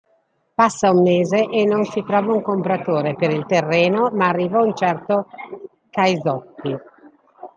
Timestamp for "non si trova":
1.71-2.33